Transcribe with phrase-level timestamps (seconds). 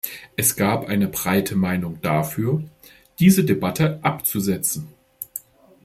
[0.35, 2.63] Es gab eine breite Meinung dafür,
[3.19, 4.87] diese Debatte abzusetzen.